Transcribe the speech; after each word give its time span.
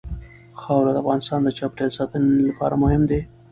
خاوره 0.61 0.91
د 0.93 0.97
افغانستان 1.03 1.39
د 1.43 1.49
چاپیریال 1.57 1.91
ساتنې 1.97 2.41
لپاره 2.49 2.75
مهم 2.83 3.01
دي. 3.11 3.21